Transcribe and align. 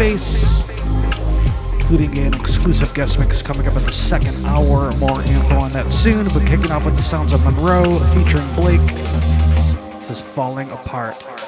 space, 0.00 0.66
including 1.74 2.16
an 2.20 2.32
exclusive 2.32 2.94
guest 2.94 3.18
mix 3.18 3.42
coming 3.42 3.66
up 3.66 3.76
in 3.76 3.82
the 3.82 3.92
second 3.92 4.34
hour. 4.46 4.90
More 4.92 5.20
info 5.20 5.58
on 5.58 5.72
that 5.72 5.92
soon, 5.92 6.24
but 6.28 6.46
kicking 6.46 6.70
off 6.70 6.86
with 6.86 6.96
the 6.96 7.02
sounds 7.02 7.34
of 7.34 7.44
Monrroe 7.44 7.98
featuring 8.14 8.50
Blake. 8.54 8.80
This 9.98 10.08
is 10.08 10.22
Falling 10.22 10.70
Apart. 10.70 11.39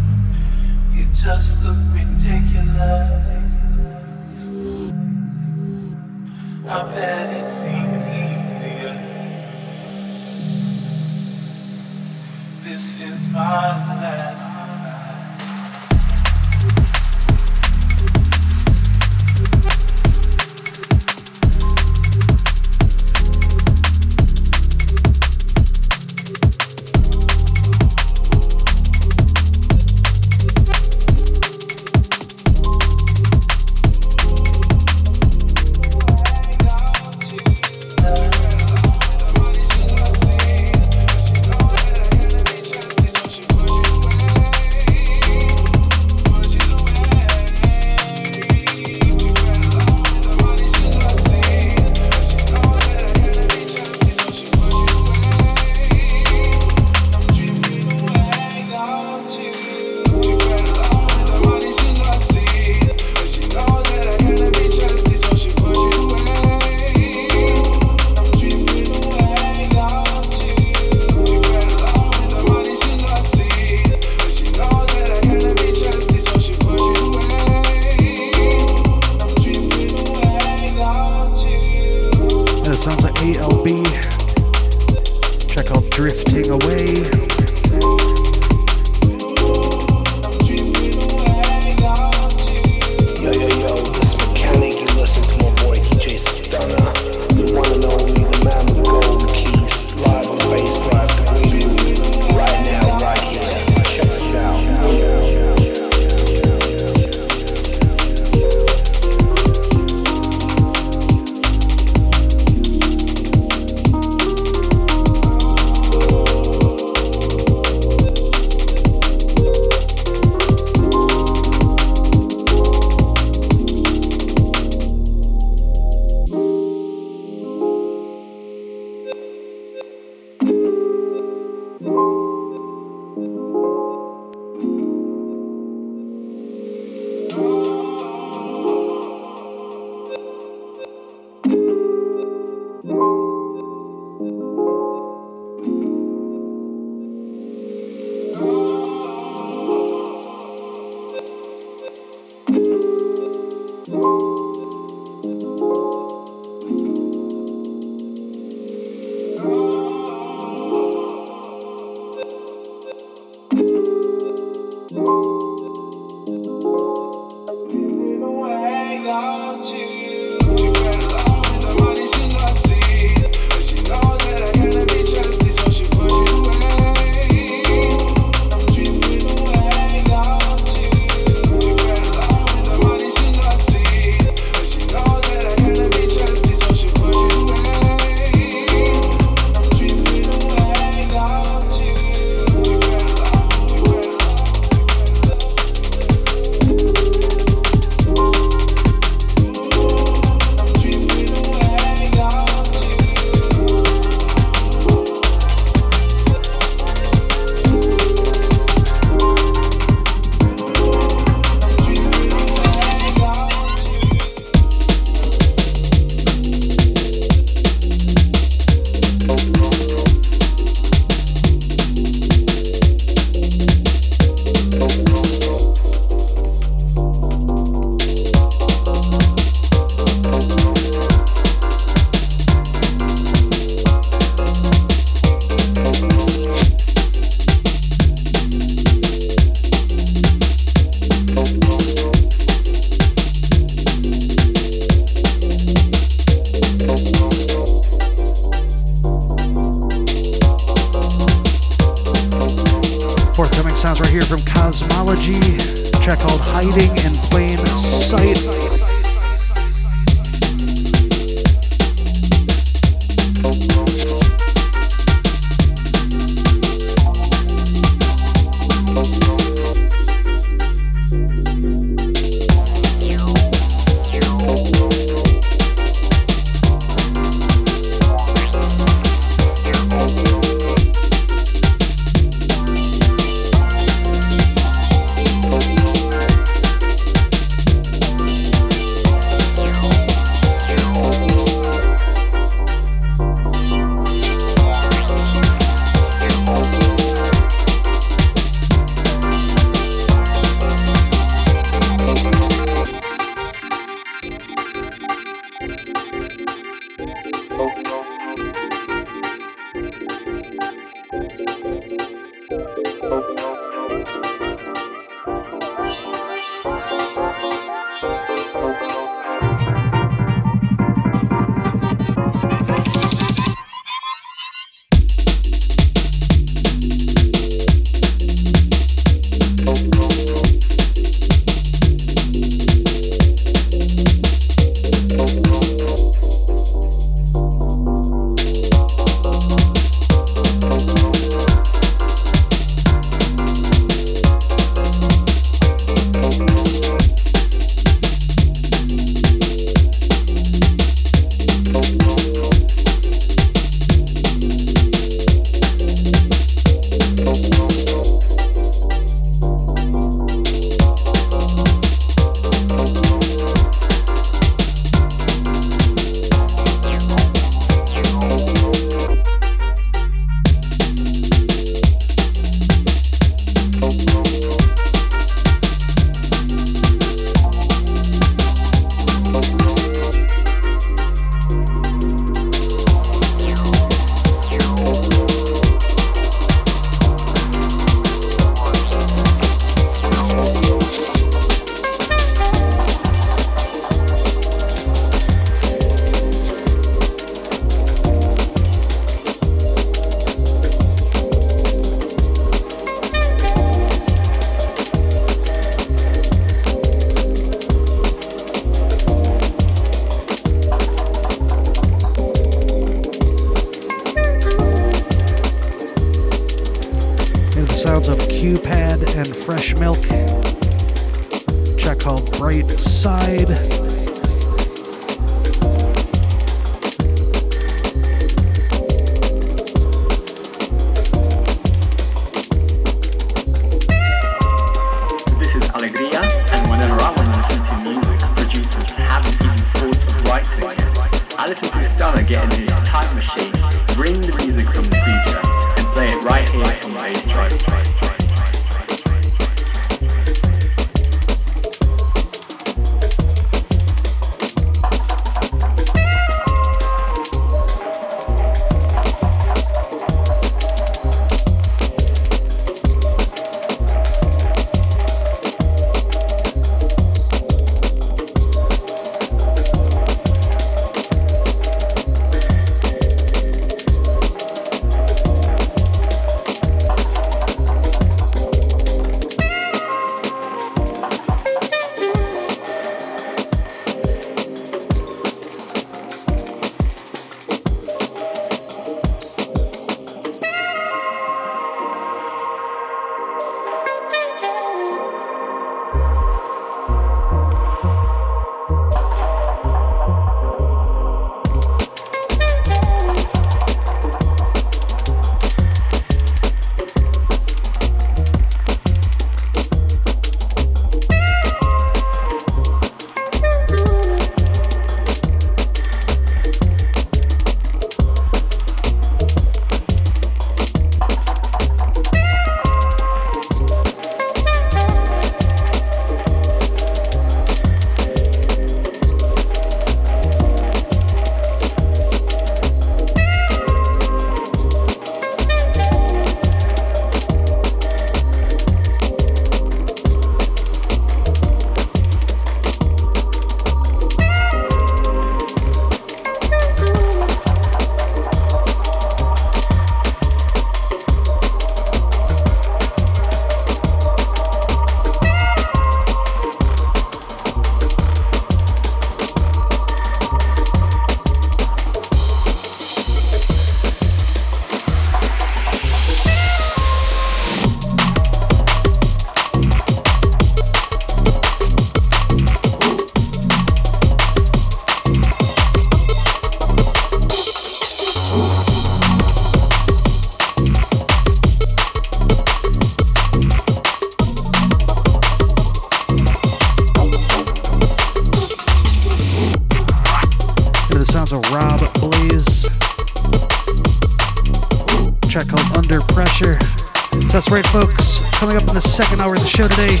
Show 599.52 599.68
today. 599.68 600.00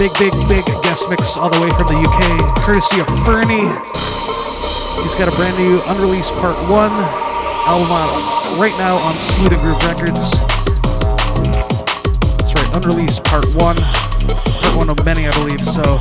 Big, 0.00 0.08
big, 0.16 0.32
big 0.48 0.64
guest 0.80 1.04
mix 1.12 1.36
all 1.36 1.52
the 1.52 1.60
way 1.60 1.68
from 1.76 1.84
the 1.92 2.00
UK, 2.00 2.24
courtesy 2.64 2.96
of 2.96 3.06
Furney. 3.28 3.68
He's 5.04 5.12
got 5.20 5.28
a 5.28 5.36
brand 5.36 5.52
new 5.60 5.84
unreleased 5.84 6.32
part 6.40 6.56
one 6.64 6.88
album 7.68 7.92
out 7.92 8.08
right 8.56 8.72
now 8.80 8.96
on 9.04 9.12
Smooth 9.12 9.52
and 9.52 9.60
Groove 9.60 9.84
Records. 9.84 10.32
That's 12.40 12.56
right, 12.56 12.70
unreleased 12.80 13.20
part 13.28 13.44
one. 13.52 13.76
Part 13.76 14.72
one 14.80 14.88
of 14.88 14.96
many, 15.04 15.28
I 15.28 15.32
believe. 15.36 15.60
So, 15.60 16.00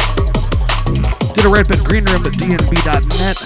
did 1.36 1.44
a 1.44 1.52
right 1.52 1.68
bit 1.68 1.84
DNB.net. 1.84 3.38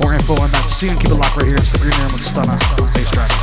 More 0.00 0.14
info 0.16 0.32
on 0.40 0.48
that 0.48 0.64
soon. 0.72 0.96
Keep 0.96 1.12
it 1.12 1.20
locked 1.20 1.36
right 1.36 1.44
here. 1.44 1.60
It's 1.60 1.68
the 1.68 1.76
Green 1.76 1.92
Room 2.00 2.16
with 2.16 2.24
Stunna. 2.24 2.56
Bass 2.96 3.10
Drive. 3.10 3.41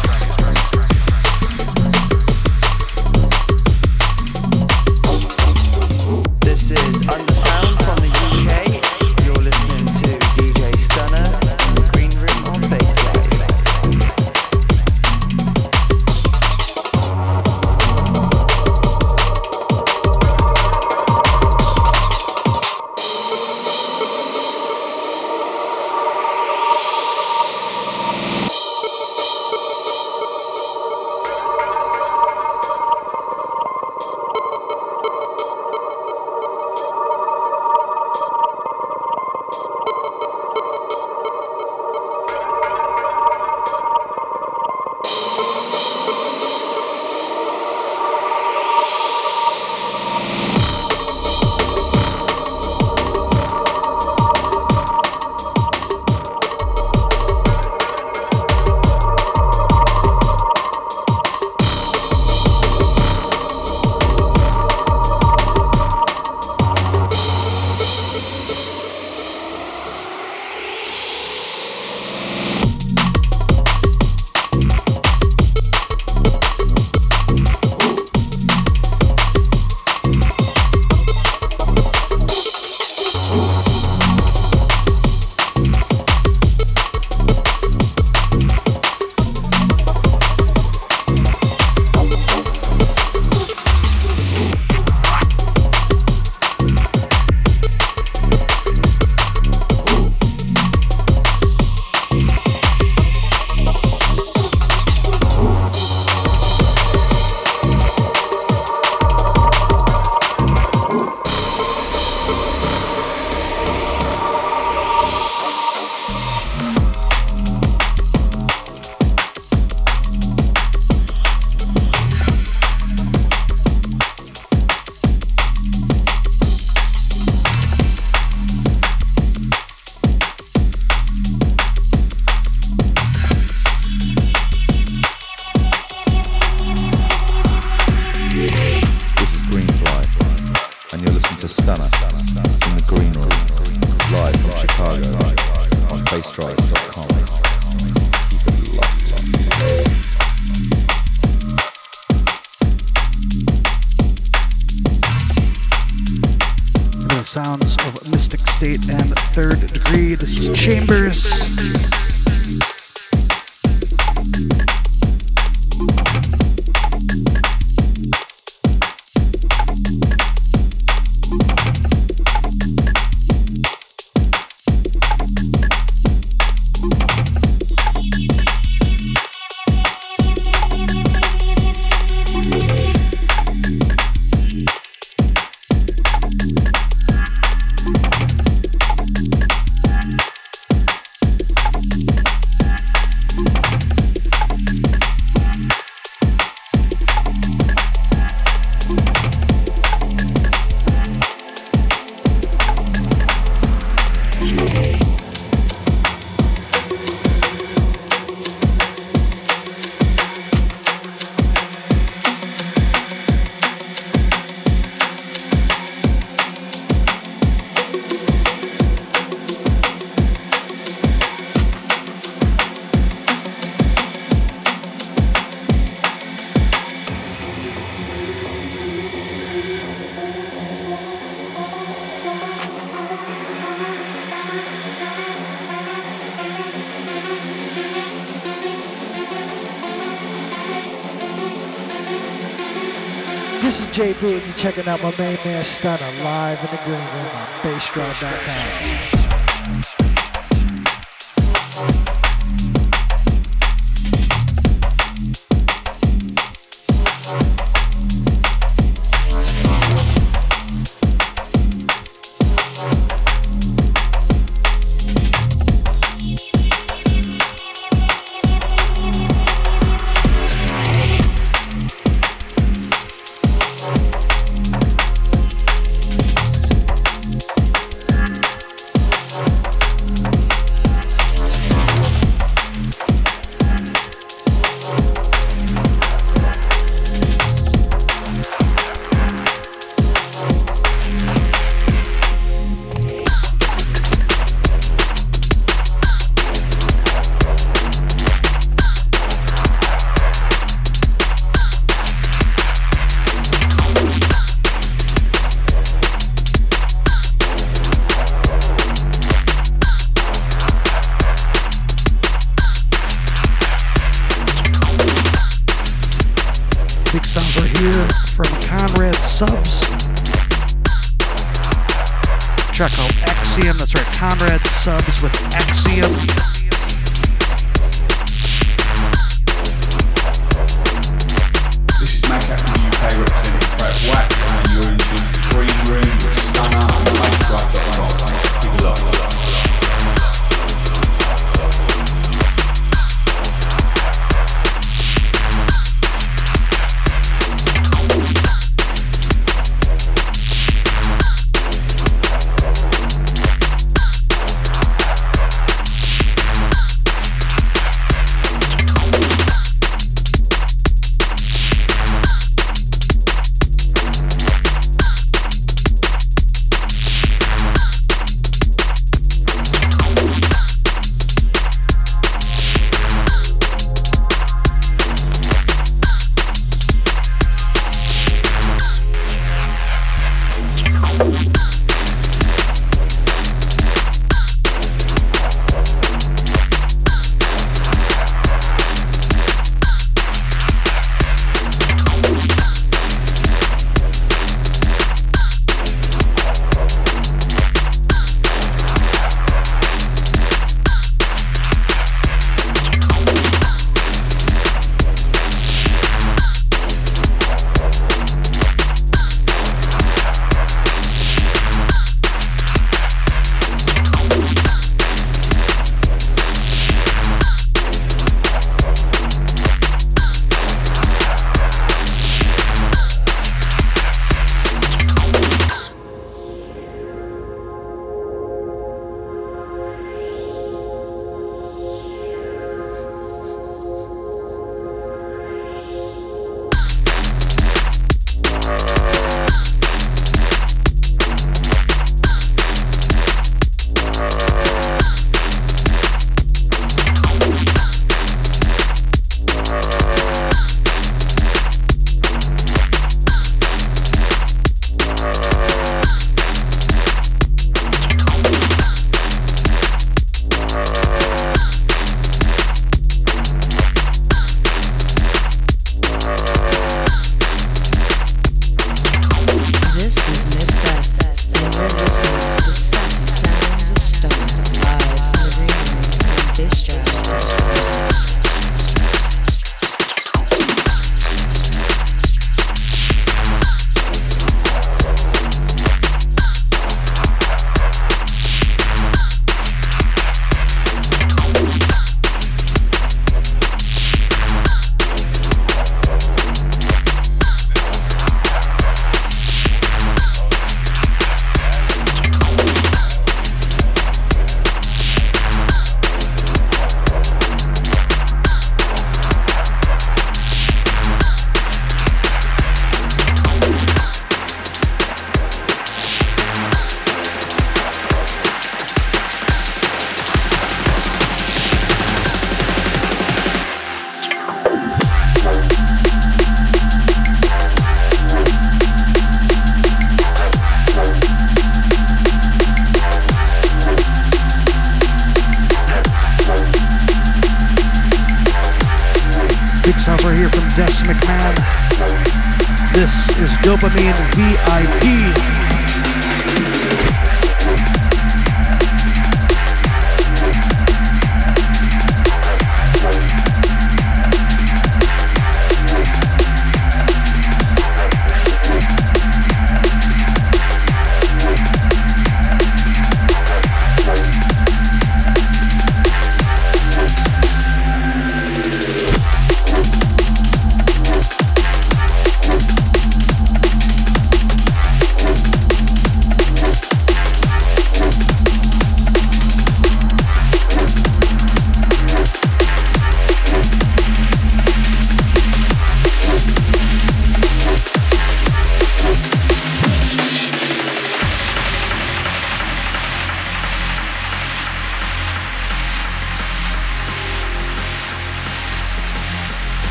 Checking 244.60 244.90
out 244.90 245.02
my 245.02 245.16
main 245.18 245.38
man 245.46 245.64
Stunna 245.64 246.22
live 246.22 246.60
in 246.60 246.66
the 246.66 246.82
green 246.84 247.00
room 247.16 247.32
on 247.34 247.48
bassdrive.com. 247.64 249.29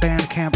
shootrecordings.bandcamp.com. 0.00 0.55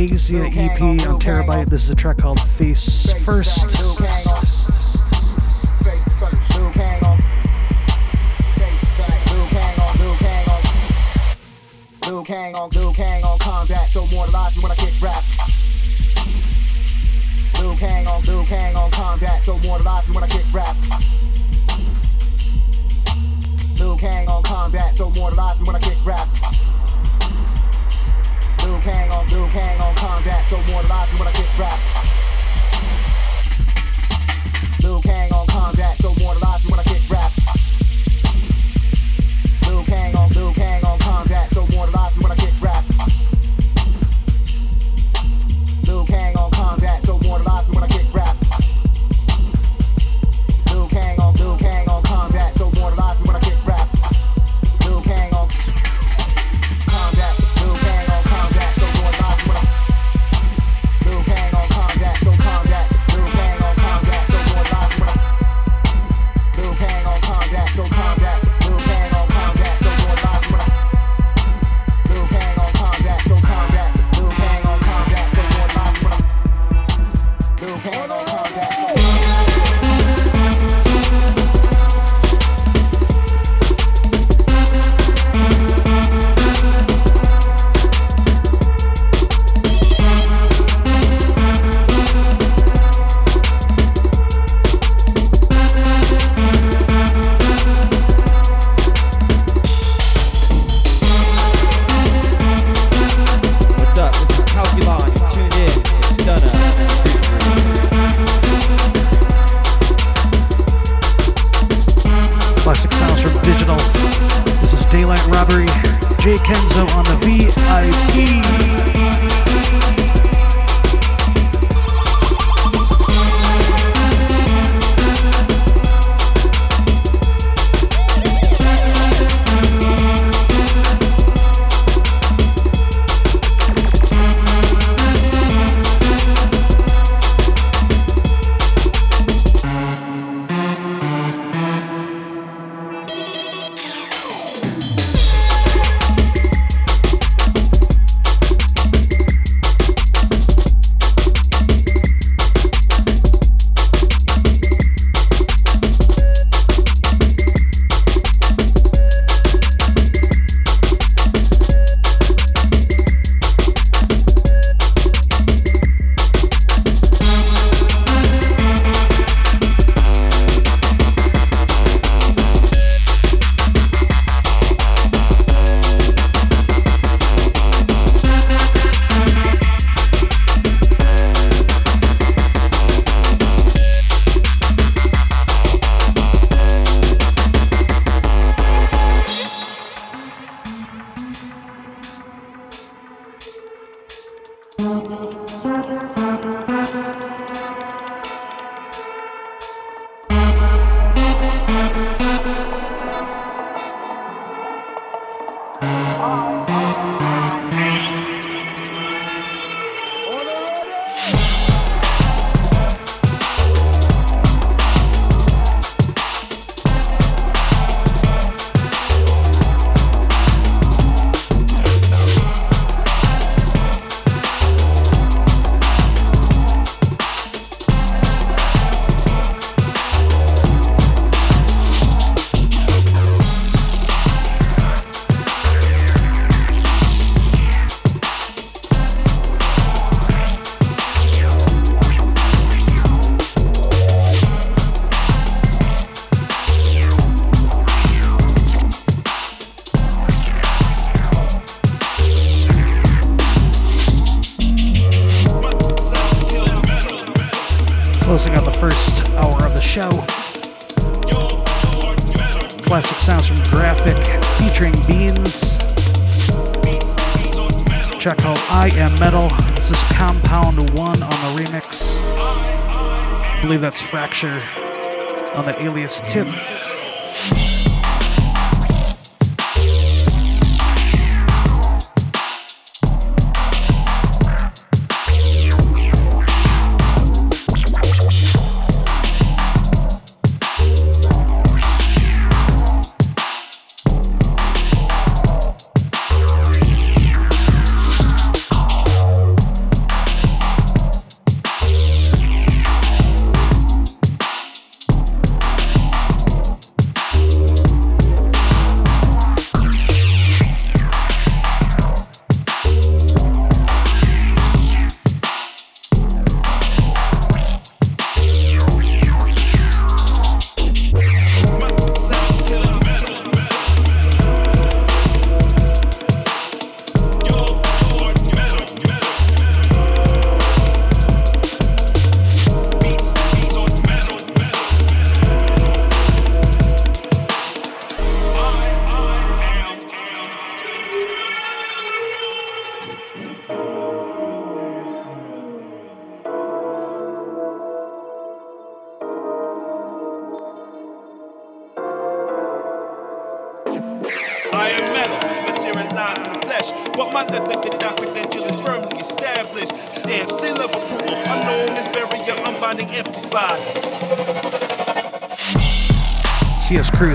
Asia 0.00 0.46
EP 0.54 0.80
on 0.80 0.98
Terabyte. 1.20 1.68
This 1.68 1.84
is 1.84 1.90
a 1.90 1.94
track 1.94 2.16
called 2.16 2.40
Face 2.40 3.12
First. 3.22 3.66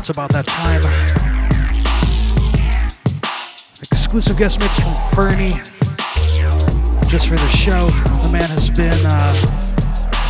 It's 0.08 0.16
about 0.16 0.30
that 0.34 0.46
time. 0.46 0.84
Exclusive 3.82 4.38
guest 4.38 4.60
mix 4.60 4.78
from 4.78 4.94
Furney. 5.18 5.58
Just 7.10 7.28
for 7.28 7.34
the 7.34 7.50
show. 7.50 7.90
The 8.22 8.30
man 8.32 8.46
has 8.54 8.70
been 8.70 8.94
uh, 9.02 9.34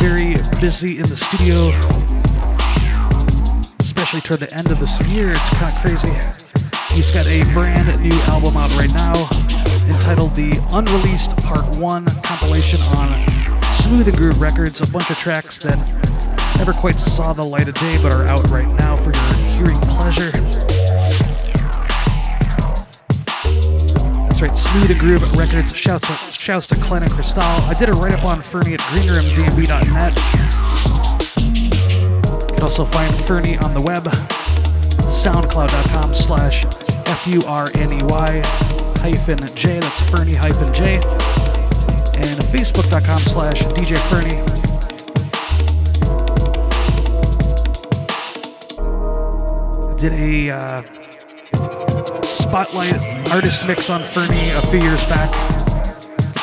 very 0.00 0.40
busy 0.64 0.96
in 0.96 1.04
the 1.04 1.14
studio, 1.14 1.76
especially 3.84 4.22
toward 4.22 4.40
the 4.40 4.48
end 4.56 4.70
of 4.72 4.78
this 4.78 4.96
year. 5.08 5.32
It's 5.32 5.50
kind 5.60 5.68
of 5.68 5.78
crazy. 5.84 6.08
He's 6.96 7.10
got 7.10 7.28
a 7.28 7.44
brand 7.52 8.00
new 8.00 8.16
album 8.32 8.56
out 8.56 8.72
right 8.78 8.88
now 8.96 9.12
entitled 9.92 10.34
The 10.34 10.56
Unreleased 10.72 11.36
Part 11.44 11.76
1 11.76 12.06
compilation 12.24 12.80
on 12.96 13.12
Smooth 13.76 14.08
and 14.08 14.16
Groove 14.16 14.40
Records, 14.40 14.80
a 14.80 14.90
bunch 14.90 15.10
of 15.10 15.18
tracks 15.18 15.58
that 15.64 15.76
never 16.58 16.72
quite 16.72 16.98
saw 16.98 17.32
the 17.32 17.44
light 17.44 17.68
of 17.68 17.74
day 17.74 17.98
but 18.02 18.12
are 18.12 18.26
out 18.26 18.42
right 18.50 18.68
now 18.74 18.96
for 18.96 19.12
your 19.12 19.24
hearing 19.56 19.76
pleasure. 19.88 20.30
That's 24.22 24.42
right, 24.42 24.50
Smooth 24.50 24.90
and 24.90 25.00
Groove 25.00 25.36
Records. 25.36 25.74
Shouts 25.74 26.08
to, 26.08 26.32
shouts 26.32 26.66
to 26.68 26.74
Glenn 26.76 27.02
and 27.02 27.12
Cristal. 27.12 27.42
I 27.42 27.74
did 27.78 27.88
a 27.88 27.92
write 27.92 28.12
up 28.12 28.24
on 28.24 28.42
Furney 28.42 28.74
at 28.74 28.80
greenroomdnb.net. 28.80 30.18
You 32.50 32.54
can 32.54 32.62
also 32.62 32.84
find 32.84 33.14
Furney 33.24 33.56
on 33.62 33.72
the 33.72 33.82
web, 33.82 34.04
soundcloud.com 35.08 36.14
slash 36.14 36.64
F-U-R-N-E-Y 37.06 38.42
hyphen 38.98 39.46
J, 39.54 39.78
that's 39.78 40.02
Furney 40.10 40.34
hyphen 40.34 40.72
J, 40.74 40.94
and 40.96 42.40
facebook.com 42.50 43.20
slash 43.20 43.62
DJ 43.62 43.96
Furney. 44.10 44.65
Did 49.96 50.12
a 50.12 50.50
uh, 50.50 50.82
spotlight 52.22 52.92
artist 53.32 53.66
mix 53.66 53.88
on 53.88 54.02
Furney 54.02 54.50
a 54.50 54.60
few 54.66 54.78
years 54.78 55.02
back. 55.08 55.32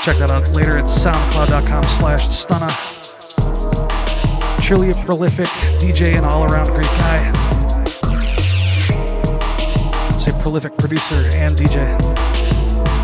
Check 0.03 0.17
that 0.17 0.31
out 0.31 0.49
later 0.55 0.77
at 0.77 0.85
soundcloud.com 0.85 1.83
slash 1.83 2.27
stunna. 2.29 2.69
Truly 4.59 4.89
a 4.89 4.93
prolific 5.05 5.45
DJ 5.77 6.15
and 6.15 6.25
all-around 6.25 6.65
great 6.69 6.83
guy. 6.83 7.29
It's 10.13 10.25
a 10.25 10.33
prolific 10.41 10.75
producer 10.79 11.29
and 11.33 11.55
DJ. 11.55 11.83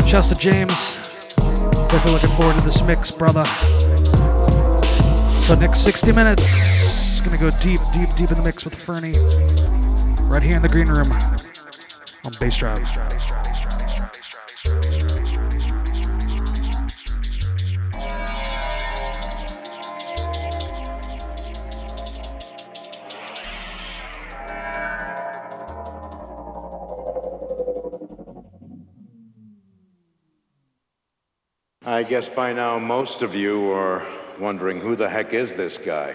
Shouts 0.08 0.30
to 0.30 0.34
James. 0.34 0.96
Definitely 1.88 2.12
looking 2.12 2.30
forward 2.30 2.56
to 2.56 2.62
this 2.62 2.84
mix, 2.84 3.12
brother. 3.12 3.44
So 5.44 5.54
next 5.54 5.84
60 5.84 6.10
minutes, 6.10 7.20
gonna 7.20 7.38
go 7.38 7.50
deep, 7.58 7.78
deep, 7.92 8.10
deep 8.16 8.30
in 8.30 8.36
the 8.36 8.42
mix 8.44 8.64
with 8.64 8.74
Furney. 8.74 9.69
Right 10.30 10.44
here 10.44 10.54
in 10.54 10.62
the 10.62 10.68
green 10.68 10.86
room 10.86 11.10
on 12.24 12.30
Bassdrive. 12.38 12.78
I 31.84 32.04
guess 32.04 32.28
by 32.28 32.52
now 32.52 32.78
most 32.78 33.22
of 33.22 33.34
you 33.34 33.72
are 33.72 34.06
wondering 34.38 34.78
who 34.78 34.94
the 34.94 35.08
heck 35.08 35.32
is 35.32 35.56
this 35.56 35.76
guy? 35.76 36.14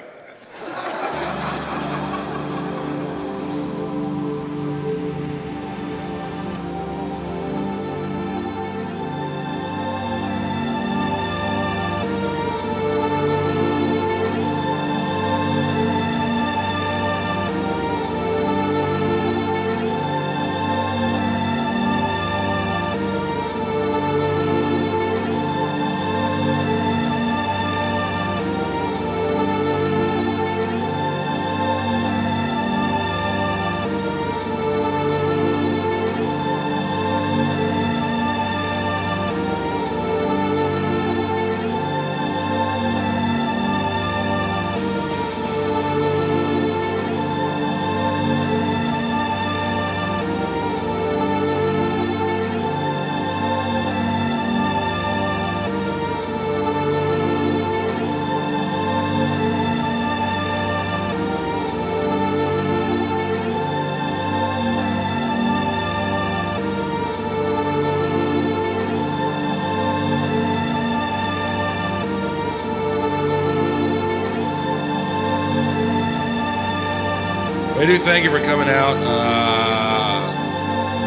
Thank 78.00 78.24
you 78.24 78.32
for 78.32 78.40
coming 78.40 78.68
out. 78.68 78.96
Uh, 78.98 80.20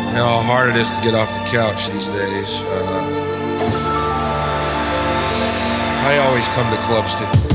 you 0.09 0.14
know 0.14 0.26
how 0.26 0.43
hard 0.43 0.70
it 0.70 0.76
is 0.76 0.89
to 0.95 1.03
get 1.03 1.14
off 1.14 1.28
the 1.32 1.51
couch 1.51 1.89
these 1.89 2.09
days. 2.09 2.61
Uh, 2.61 3.28
I 6.07 6.18
always 6.26 6.47
come 6.49 6.70
to 6.74 6.82
clubs 6.82 7.14
to. 7.14 7.47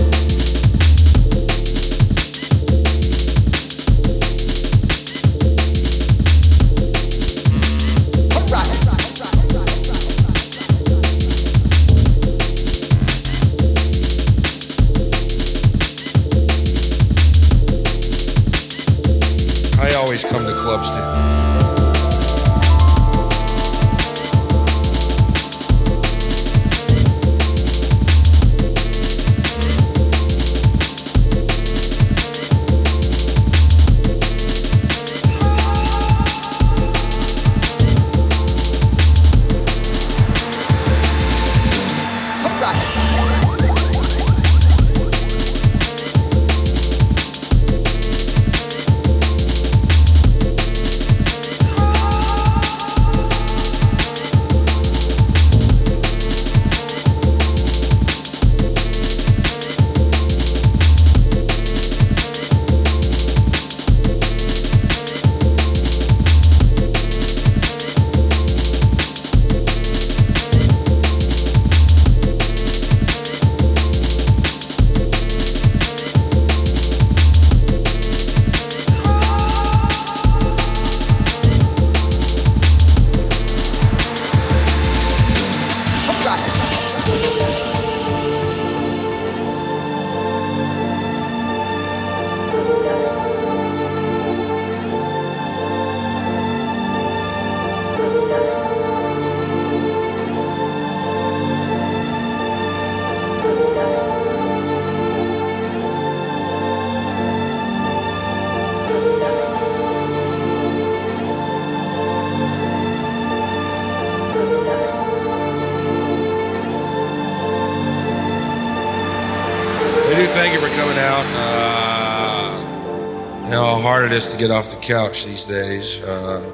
It 124.14 124.18
is 124.18 124.30
to 124.30 124.38
get 124.38 124.52
off 124.52 124.70
the 124.70 124.80
couch 124.80 125.26
these 125.26 125.44
days. 125.44 126.00
Uh, 126.04 126.54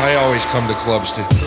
I 0.00 0.16
always 0.18 0.44
come 0.46 0.66
to 0.66 0.74
clubs 0.74 1.12
to. 1.12 1.43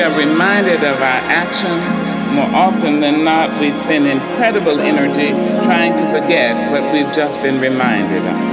we 0.00 0.06
are 0.06 0.18
reminded 0.18 0.82
of 0.82 0.96
our 0.96 1.20
actions, 1.28 2.34
more 2.34 2.48
often 2.56 3.00
than 3.00 3.22
not, 3.22 3.60
we 3.60 3.70
spend 3.70 4.06
incredible 4.06 4.80
energy 4.80 5.28
trying 5.62 5.94
to 5.94 6.04
forget 6.18 6.70
what 6.70 6.90
we've 6.90 7.12
just 7.12 7.38
been 7.42 7.60
reminded 7.60 8.24
of. 8.24 8.49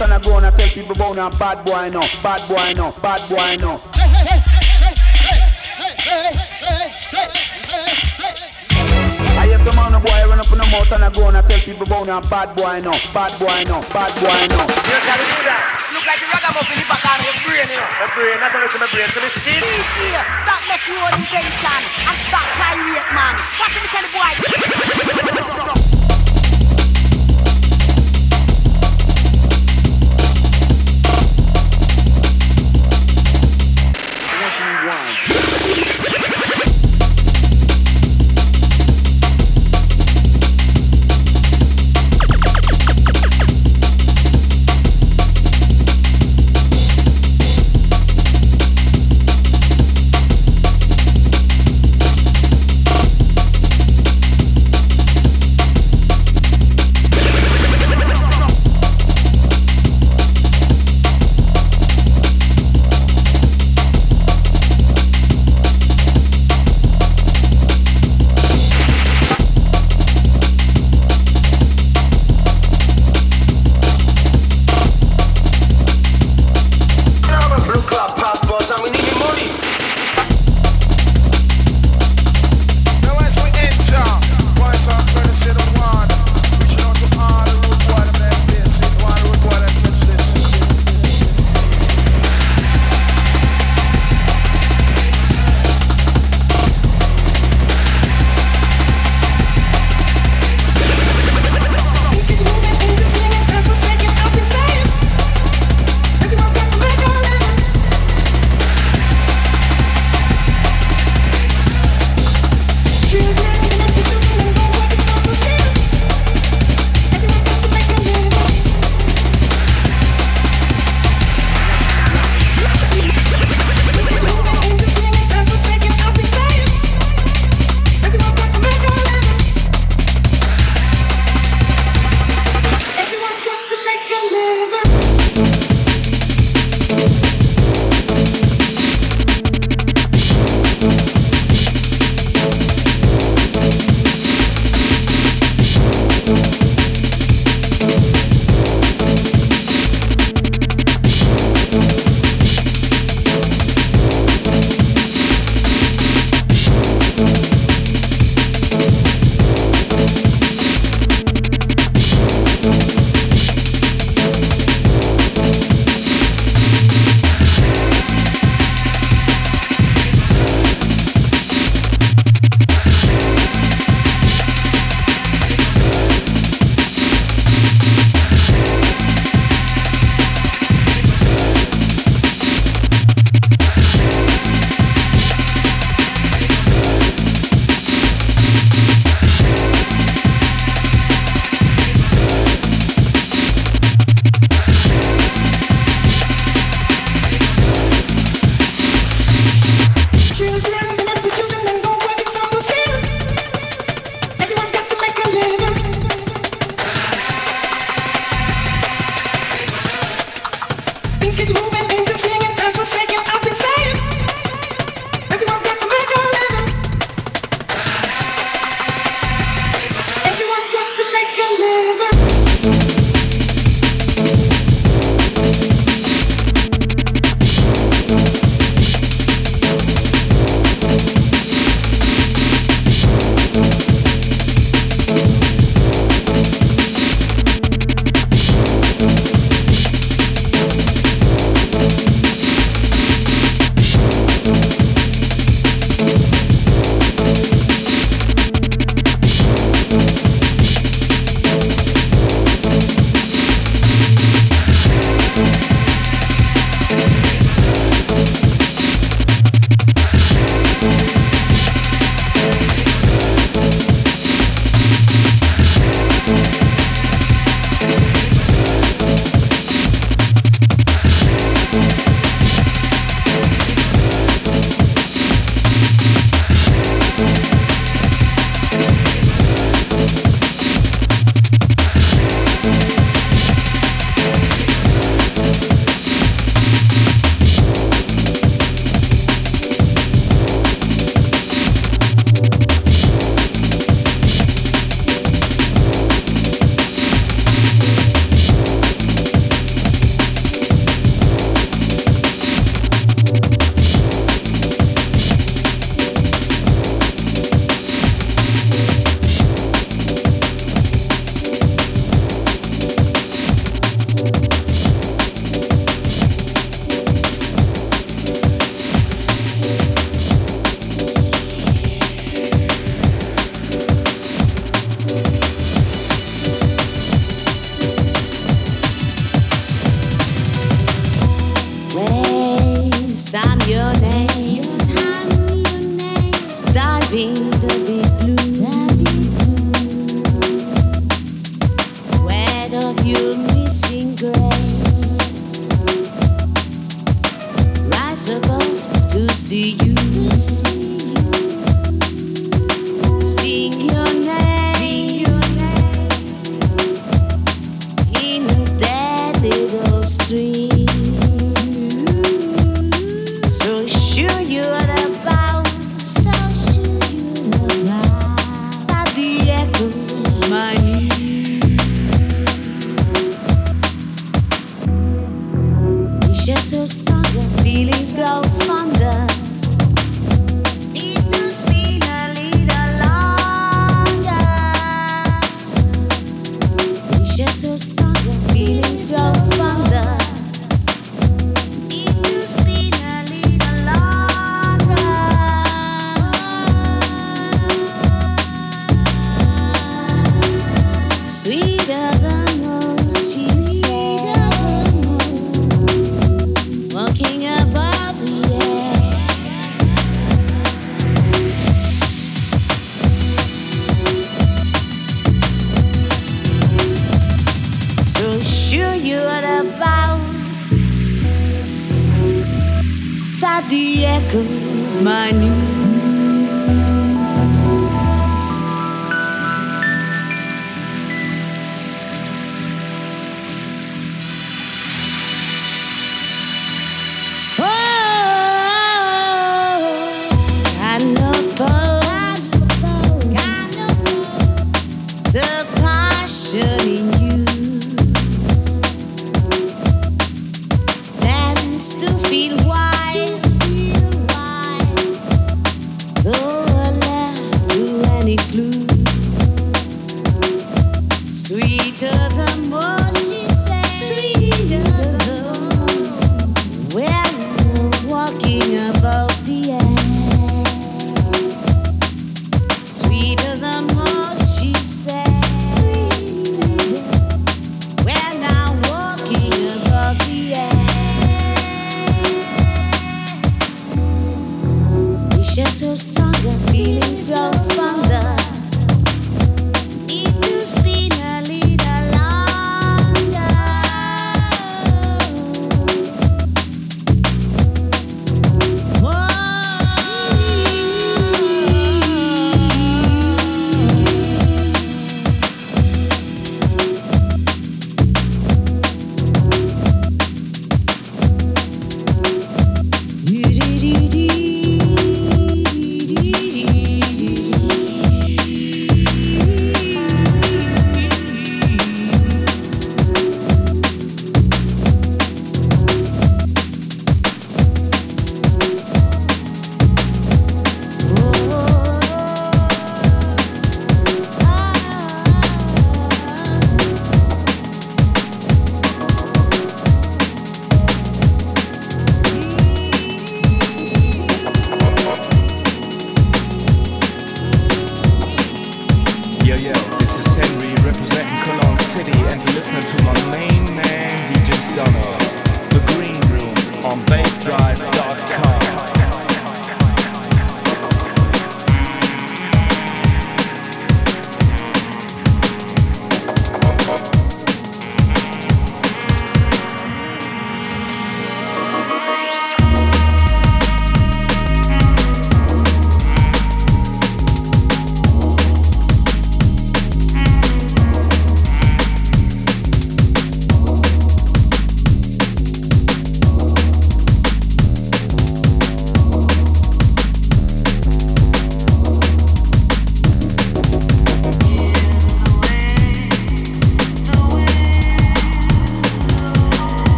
Run 0.00 0.12
up 0.12 0.22
in 0.22 0.28
the 0.28 0.30
mouth 0.30 0.30
and 0.30 0.30
I 0.30 0.30
go 0.30 0.36
and 0.36 0.46
I 0.46 0.50
tell 0.56 0.68
people 0.68 0.92
about 0.92 1.16
now 1.16 1.30
bad 1.30 1.64
boy 1.64 1.88
no, 1.90 2.00
bad 2.22 2.48
boy 2.48 2.72
no, 2.74 2.92
bad 3.02 3.28
boy 3.28 3.56
no. 3.56 3.80
I 9.38 9.46
hear 9.46 9.58
some 9.64 9.76
man 9.76 9.94
a 9.94 10.00
boy 10.00 10.22
run 10.28 10.38
up 10.38 10.52
in 10.52 10.58
the 10.58 10.66
mouth 10.66 10.92
and 10.92 11.04
I 11.04 11.10
go 11.10 11.28
and 11.28 11.36
I 11.36 11.42
tell 11.42 11.60
people 11.60 11.82
about 11.82 12.06
now 12.06 12.20
bad 12.20 12.54
boy 12.54 12.80
no, 12.80 12.92
bad 13.12 13.38
boy 13.38 13.64
no, 13.66 13.82
bad 13.90 14.14
boy 14.22 14.46
no. 14.46 14.58
You 14.62 14.98
gotta 15.02 15.24
do 15.26 15.38
that. 15.50 15.62
Look 15.90 16.06
like 16.06 16.20
the 16.22 16.28
ragamuffin 16.30 16.78
in 16.78 16.84
the 16.84 16.94
back 16.94 17.02
of 17.02 17.24
your 17.26 17.34
brain, 17.42 17.66
you 17.66 17.78
know. 17.80 17.88
My 17.98 18.06
brain, 18.14 18.38
not 18.38 18.54
only 18.54 18.68
to 18.70 18.78
my 18.78 18.86
brain, 18.92 19.08
to 19.08 19.20
the 19.24 19.30
skin. 19.34 19.62
DJ, 19.62 19.98
stop 20.46 20.62
making 20.70 20.94
your 20.94 21.10
own 21.10 21.16
invention 21.18 21.80
and 22.06 22.16
stop 22.28 22.46
pirate, 22.54 23.08
man. 23.10 23.34
What 23.58 23.72
do 23.72 23.82
you 23.82 23.88
tell 23.90 24.04
the 24.04 24.12
boy? 24.14 25.77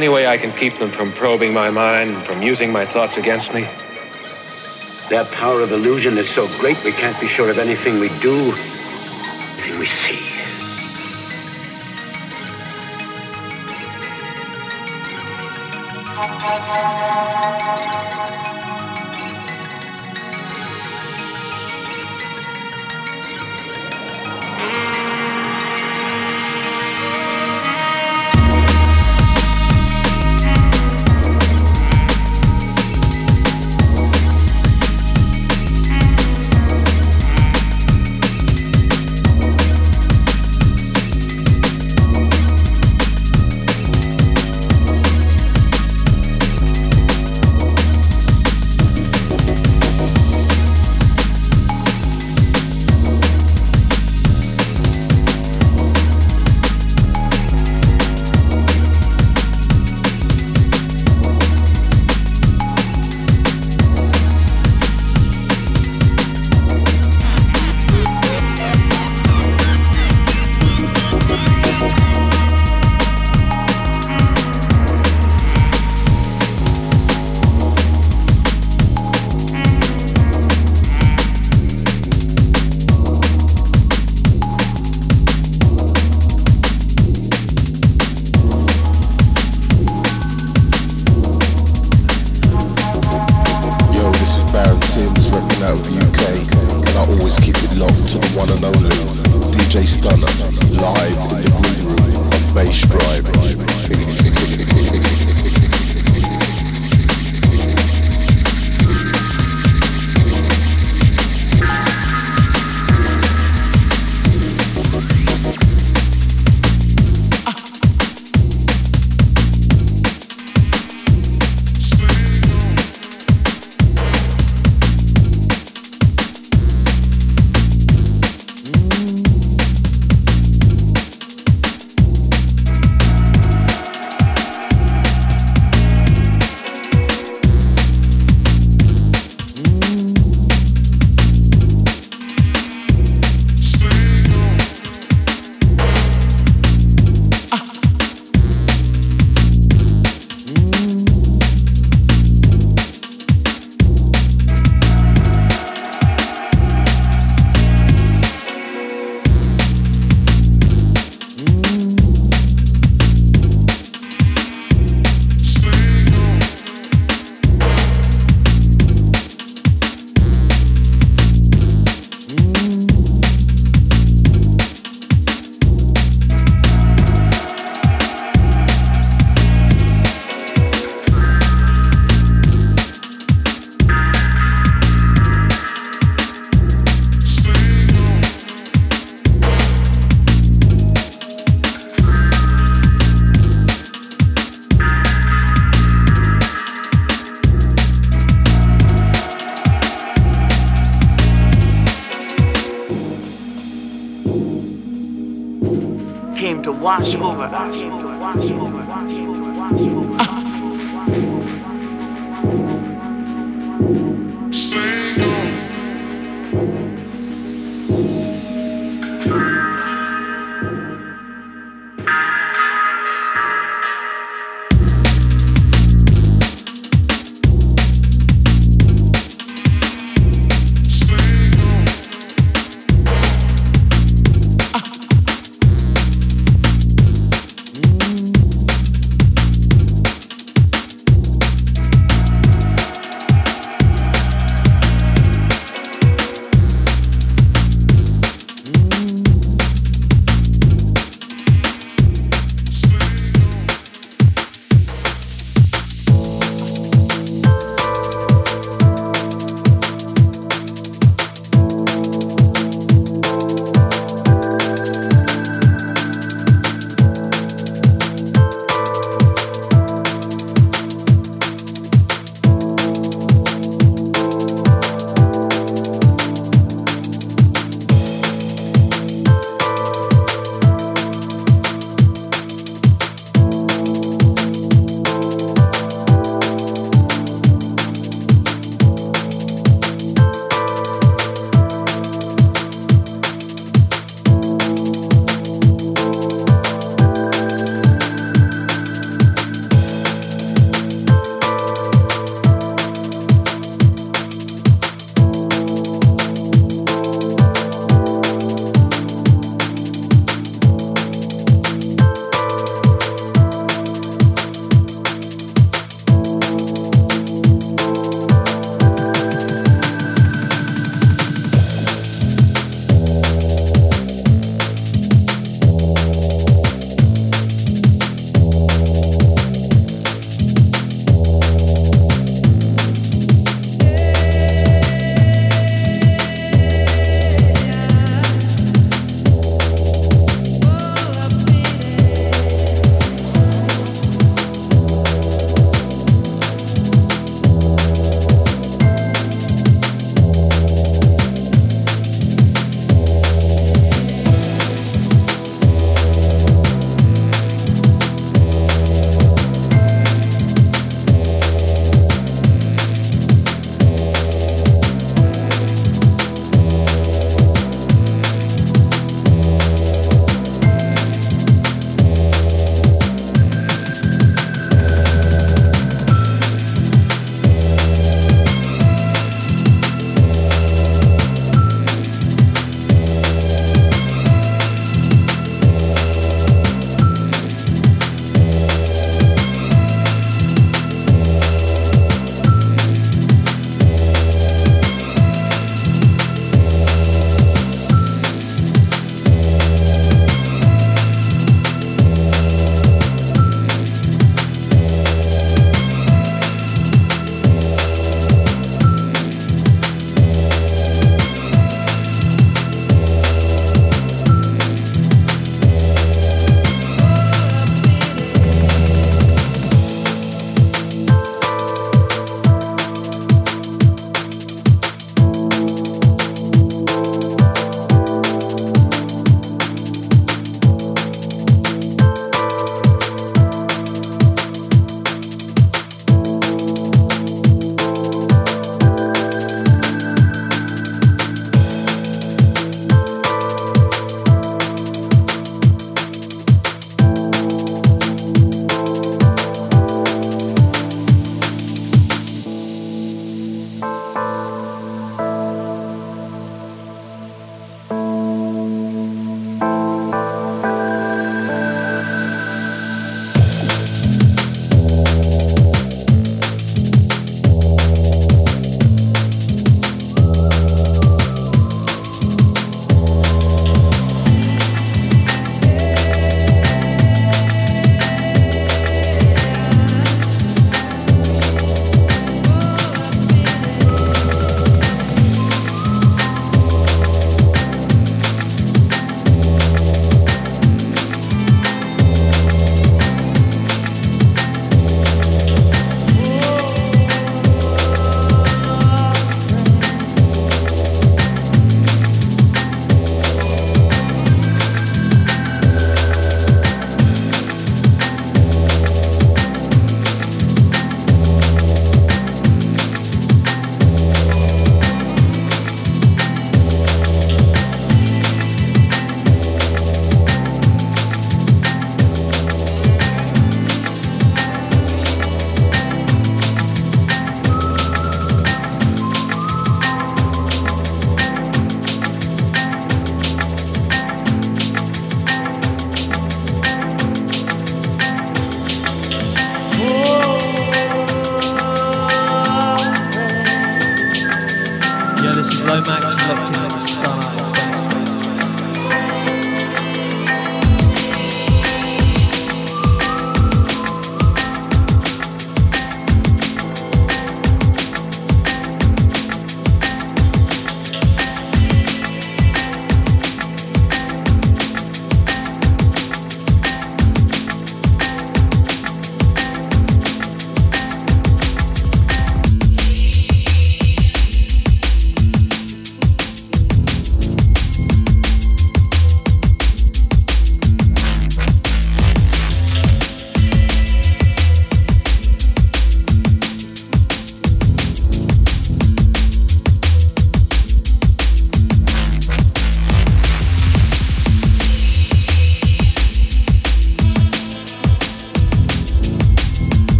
Any 0.00 0.08
way 0.08 0.26
I 0.26 0.38
can 0.38 0.50
keep 0.52 0.78
them 0.78 0.90
from 0.92 1.12
probing 1.12 1.52
my 1.52 1.68
mind 1.68 2.16
and 2.16 2.24
from 2.24 2.42
using 2.42 2.72
my 2.72 2.86
thoughts 2.86 3.18
against 3.18 3.52
me? 3.52 3.68
Their 5.10 5.26
power 5.26 5.60
of 5.60 5.72
illusion 5.72 6.16
is 6.16 6.26
so 6.30 6.48
great 6.56 6.82
we 6.82 6.92
can't 6.92 7.20
be 7.20 7.28
sure 7.28 7.50
of 7.50 7.58
anything 7.58 8.00
we 8.00 8.08
do, 8.20 8.79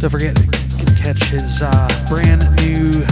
Don't 0.00 0.10
forget, 0.10 0.36
can 0.78 0.94
catch 0.94 1.24
his 1.24 1.60
uh, 1.60 2.06
brand 2.08 2.46
new 2.62 3.02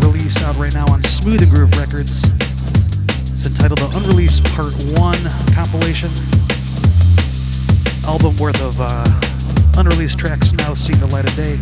release 0.00 0.42
out 0.42 0.56
right 0.56 0.72
now 0.72 0.86
on 0.88 1.04
Smooth 1.04 1.42
and 1.42 1.52
Groove 1.52 1.70
Records. 1.76 2.24
It's 3.28 3.44
entitled 3.44 3.78
The 3.80 3.92
Unreleased 4.00 4.42
Part 4.56 4.72
1 4.96 5.20
compilation. 5.52 6.08
Album 8.08 8.40
worth 8.40 8.56
of 8.64 8.80
uh, 8.80 9.04
unreleased 9.76 10.18
tracks 10.18 10.52
now 10.52 10.72
seeing 10.72 10.98
the 10.98 11.08
light 11.12 11.28
of 11.28 11.36
day. 11.36 11.60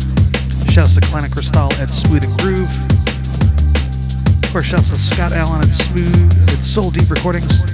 Shouts 0.71 0.95
to 0.95 1.01
Klein 1.01 1.29
Cristal 1.29 1.67
at 1.83 1.89
Smooth 1.89 2.23
and 2.23 2.39
Groove. 2.39 2.71
Of 4.43 4.49
course, 4.53 4.65
shouts 4.65 4.91
to 4.91 4.95
Scott 4.95 5.33
Allen 5.33 5.59
at 5.59 5.75
Smooth 5.75 6.31
at 6.47 6.63
Soul 6.63 6.89
Deep 6.89 7.09
Recordings. 7.09 7.67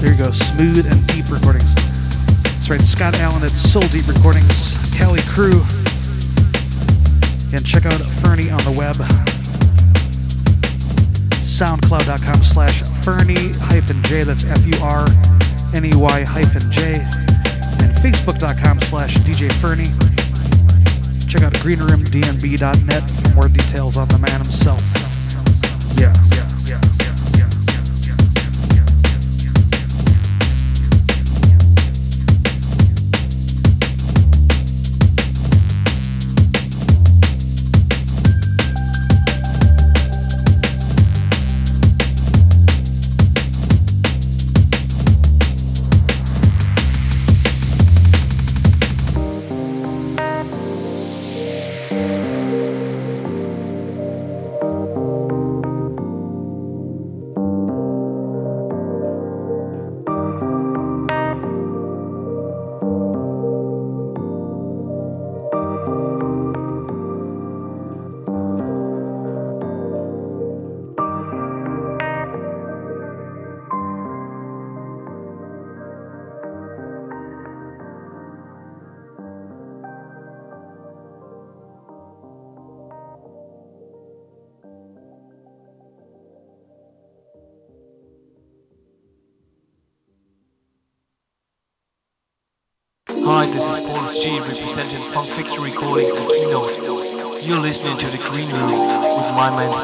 There 0.00 0.12
you 0.12 0.24
go, 0.24 0.30
Smooth 0.30 0.90
and 0.90 1.06
Deep 1.08 1.28
Recordings. 1.28 1.79
Right, 2.70 2.80
Scott 2.80 3.18
Allen 3.18 3.42
at 3.42 3.50
Soul 3.50 3.82
Deep 3.90 4.06
Recordings, 4.06 4.78
Cali 4.94 5.18
Crew. 5.22 5.66
And 7.50 7.66
check 7.66 7.84
out 7.84 7.98
Furney 8.22 8.48
on 8.52 8.62
the 8.62 8.72
web. 8.78 8.94
Soundcloud.com 11.42 12.44
slash 12.44 12.82
Furney 13.02 13.58
hyphen 13.58 14.00
J, 14.04 14.22
that's 14.22 14.44
F 14.46 14.64
U 14.64 14.78
R 14.84 15.04
N 15.74 15.84
E 15.84 15.96
Y 15.96 16.22
hyphen 16.22 16.70
J. 16.70 16.94
And 17.82 17.90
Facebook.com 17.98 18.80
slash 18.82 19.14
DJ 19.26 19.50
Furney. 19.58 19.90
Check 21.26 21.42
out 21.42 21.52
greenroomdnb.net 21.54 23.10
for 23.10 23.34
more 23.34 23.48
details 23.48 23.96
on 23.96 24.06
the 24.06 24.18
man 24.18 24.44
himself. 24.44 24.80
Yeah, 25.98 26.14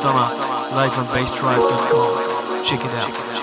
Stunna, 0.07 0.71
live 0.77 0.97
on 0.99 1.07
bassdrive.com. 1.07 2.65
Check 2.65 2.85
it 2.85 2.93
out. 2.93 3.36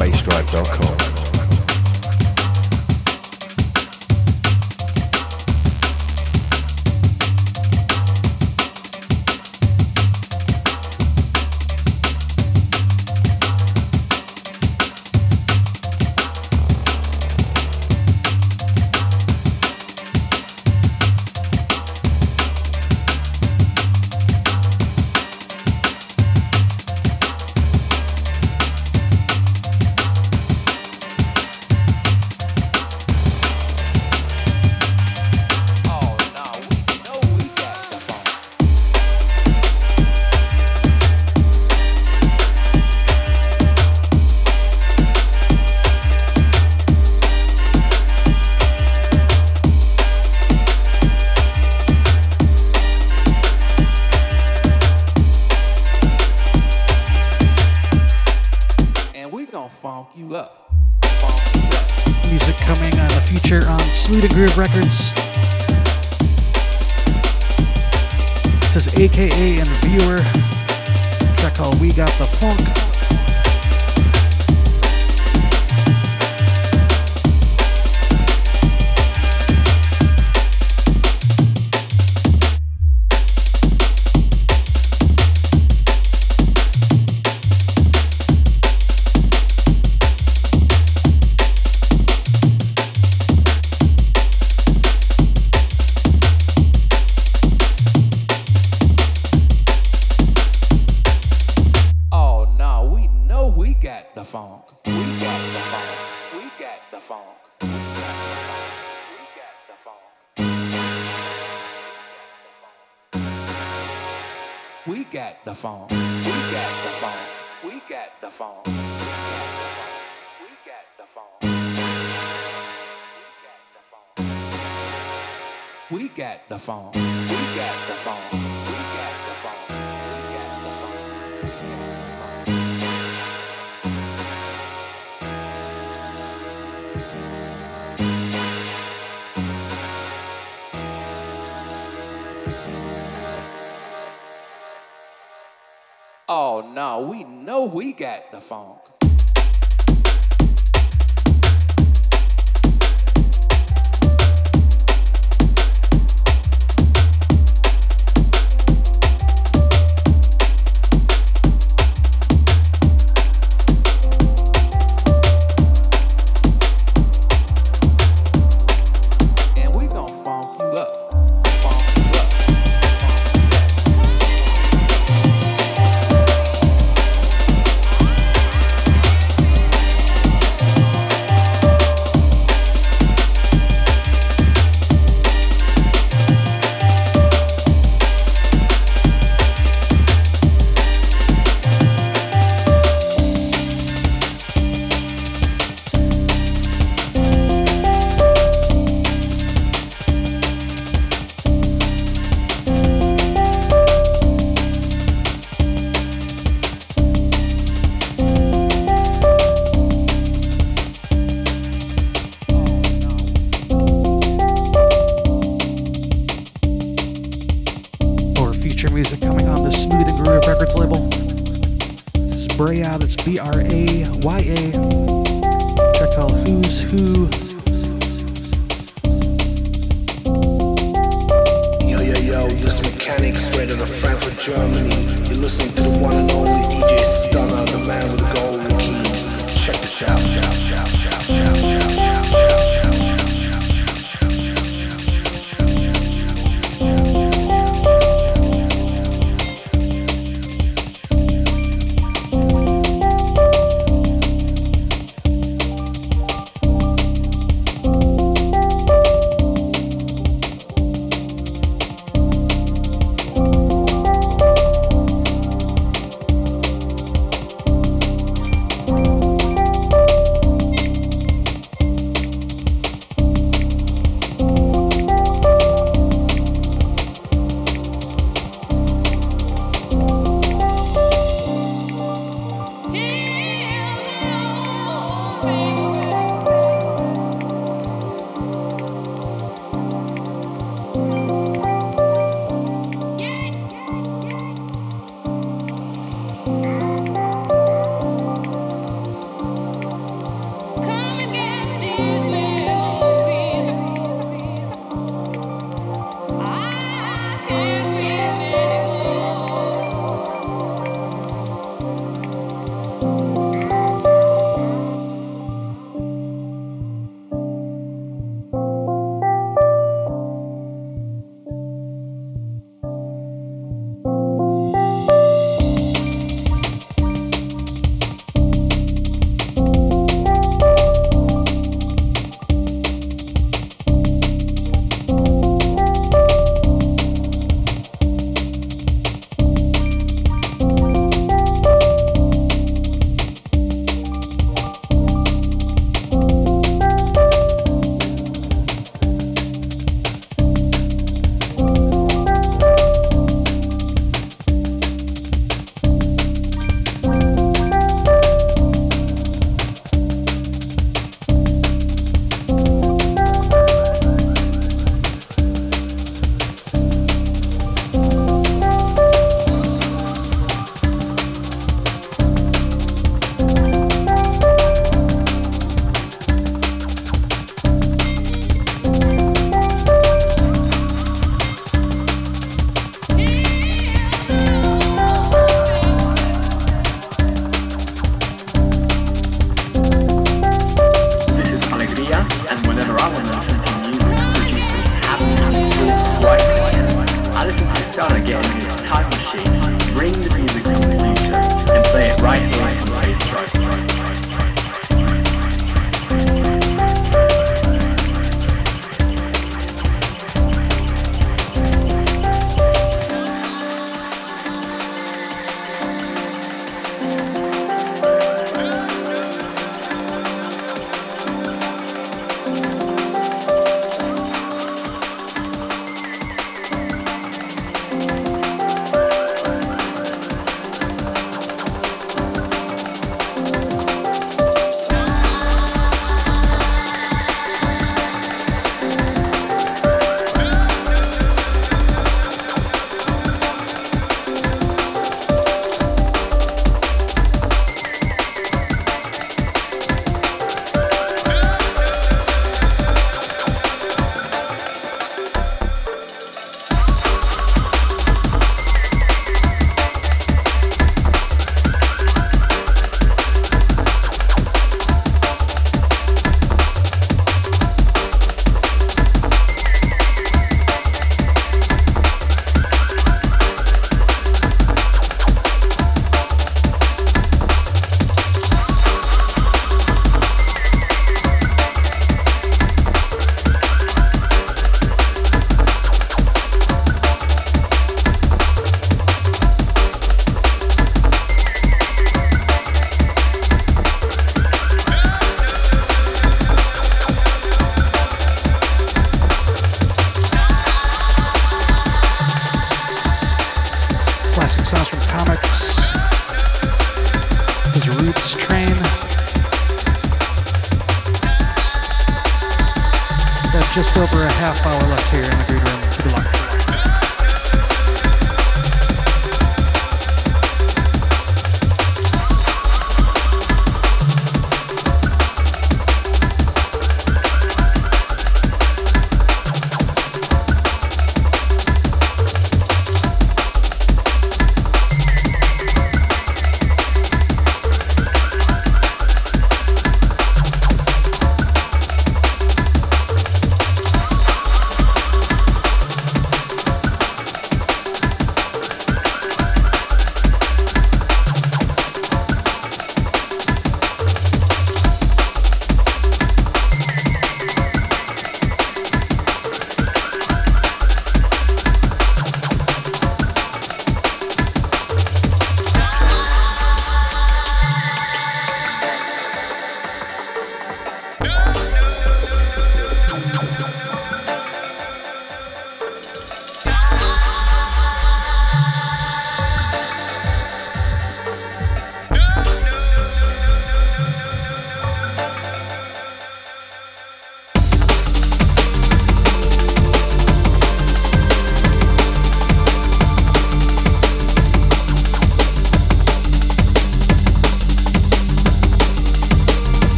bassdrive.com. 0.00 1.09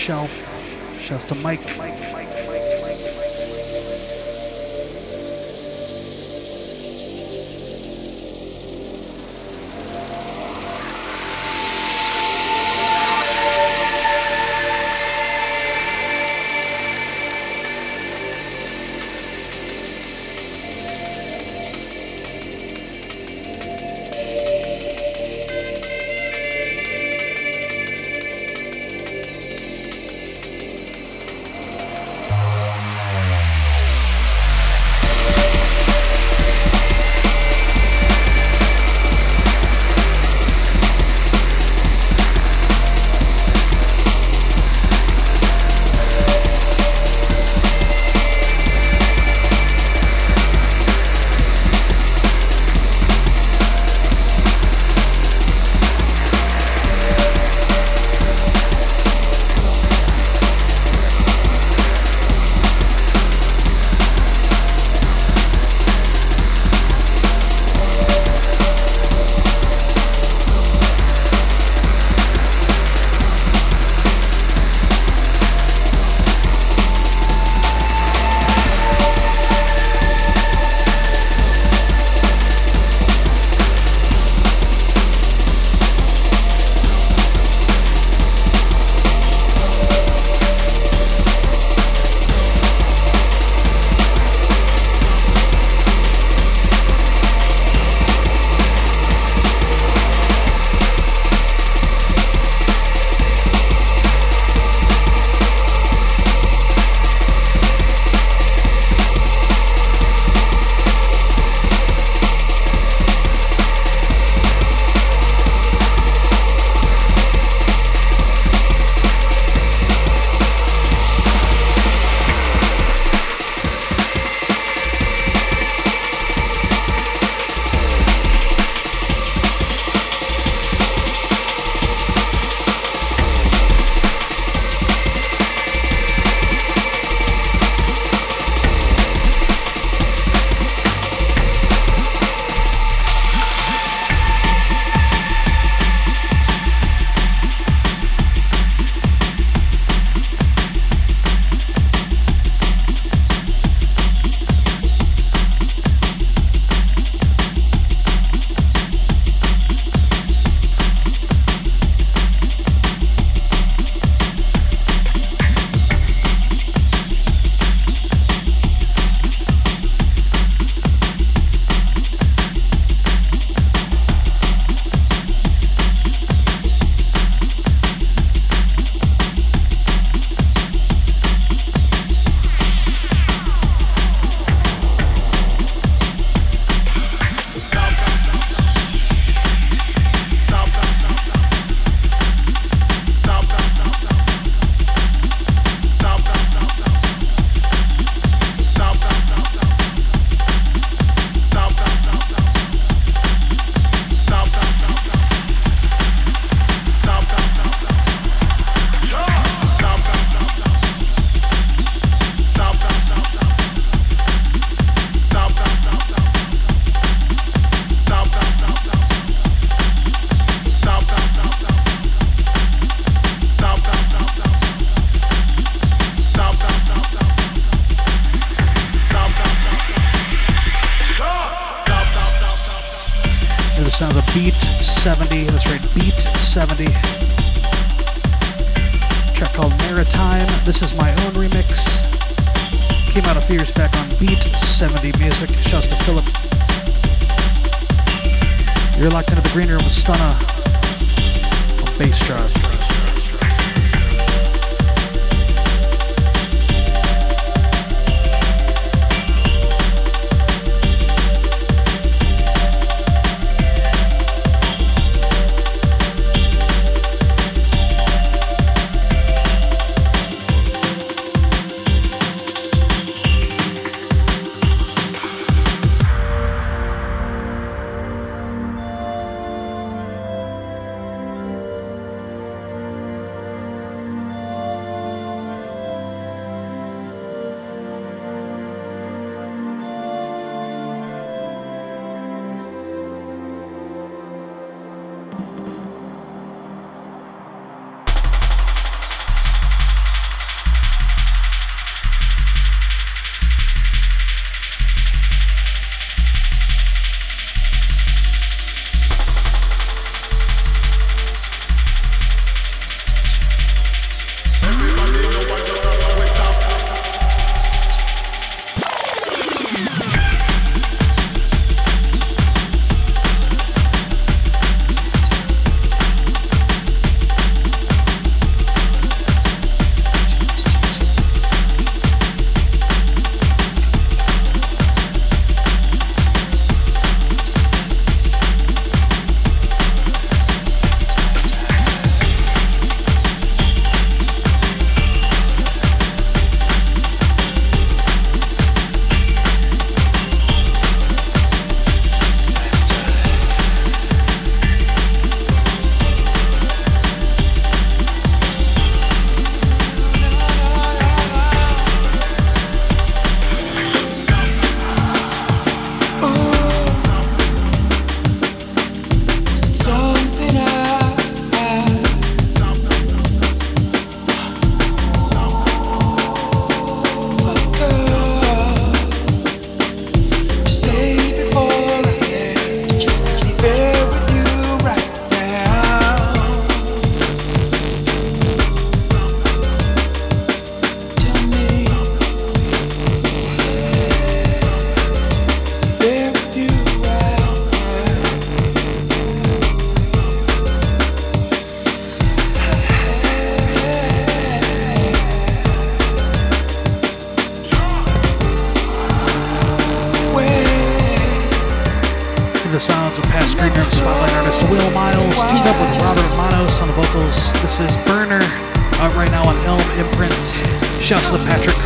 Shelf. 0.00 0.39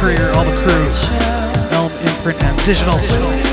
All 0.04 0.44
the 0.44 0.52
crew. 0.62 1.74
Elm 1.74 1.90
Imprint 2.06 2.42
and 2.42 2.64
Digital. 2.66 3.43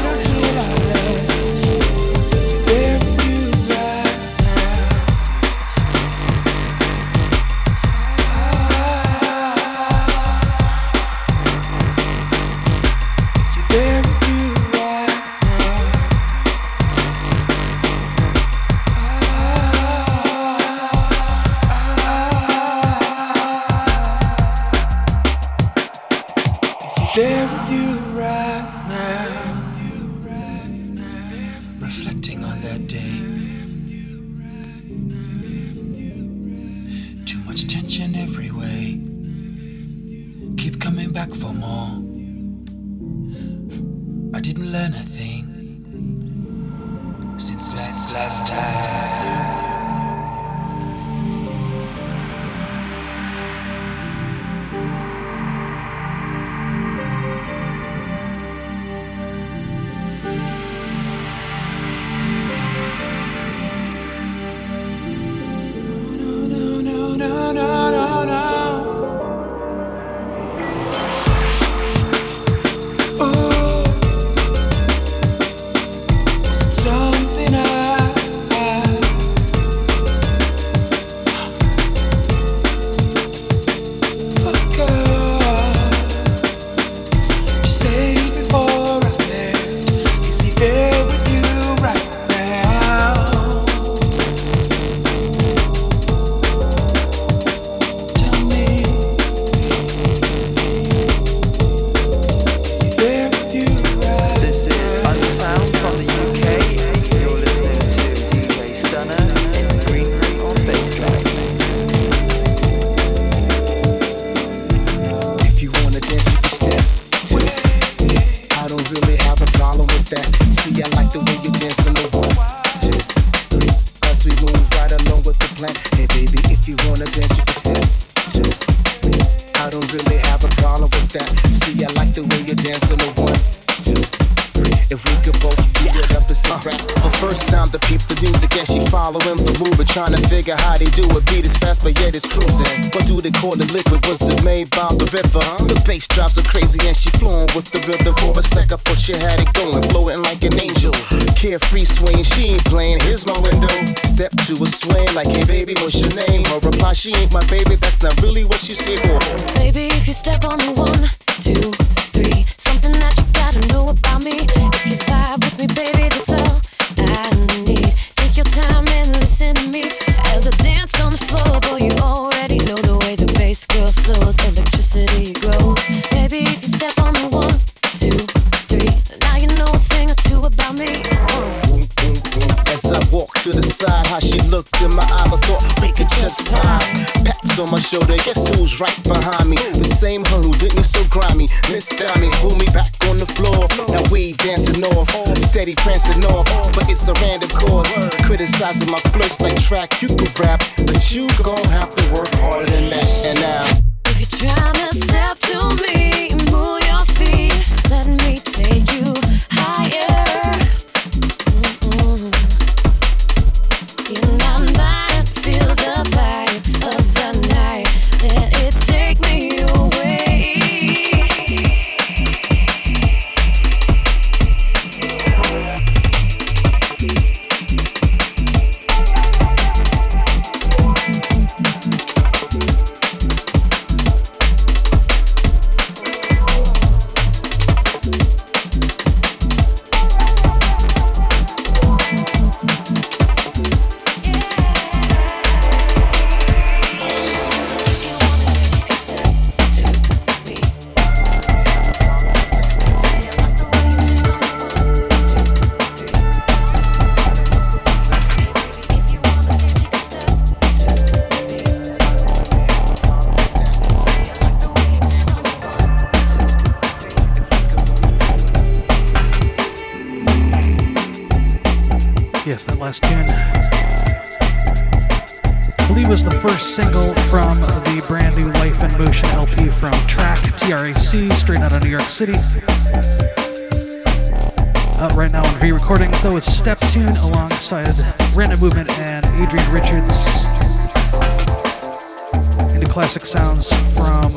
Into 292.74 292.88
classic 292.88 293.26
sounds 293.26 293.70
from 293.94 294.32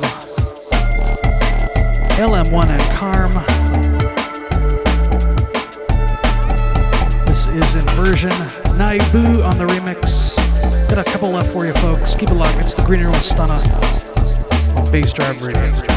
LM1 2.16 2.68
and 2.68 2.82
Kharm. 2.96 3.32
This 7.26 7.48
is 7.48 7.74
Inversion. 7.74 8.30
Naibu 8.78 9.44
on 9.44 9.58
the 9.58 9.66
remix. 9.66 10.36
Got 10.88 10.98
a 10.98 11.10
couple 11.10 11.30
left 11.30 11.52
for 11.52 11.66
you 11.66 11.72
folks. 11.74 12.14
Keep 12.14 12.30
it 12.30 12.34
locked. 12.34 12.58
It's 12.58 12.74
the 12.74 12.82
Green 12.82 13.02
Room 13.02 13.14
Stunna 13.14 13.58
on 14.76 14.86
Bassdrive 14.86 15.40
Radio. 15.42 15.93